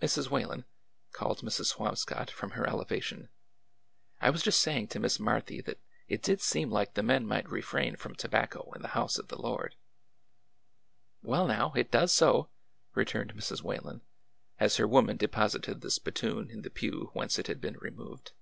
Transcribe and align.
Mrs. 0.00 0.30
Whalen/' 0.30 0.64
called 1.12 1.42
Mrs. 1.42 1.66
Swamscott 1.74 2.30
from 2.30 2.52
her 2.52 2.66
ele 2.66 2.86
vation," 2.86 3.28
I 4.22 4.30
was 4.30 4.42
just 4.42 4.60
saying 4.60 4.88
to 4.88 4.98
Miss 4.98 5.20
Marthy 5.20 5.60
that 5.60 5.82
it 6.08 6.22
did 6.22 6.40
seem 6.40 6.70
like 6.70 6.94
the 6.94 7.02
men 7.02 7.26
might 7.26 7.46
refrain 7.46 7.94
from 7.96 8.14
tobacco 8.14 8.72
in 8.74 8.80
the 8.80 8.88
house 8.96 9.18
of 9.18 9.28
the 9.28 9.36
Lord." 9.38 9.74
Well, 11.22 11.46
now, 11.46 11.74
it 11.76 11.90
does 11.90 12.10
so!" 12.10 12.48
returned 12.94 13.34
Mrs. 13.34 13.60
Whalen, 13.62 14.00
as 14.58 14.76
her 14.78 14.88
woman 14.88 15.18
deposited 15.18 15.82
the 15.82 15.90
spittoon 15.90 16.48
in 16.50 16.62
the 16.62 16.70
pew 16.70 17.10
whence 17.12 17.38
it 17.38 17.46
had 17.46 17.60
been 17.60 17.76
removed. 17.76 18.32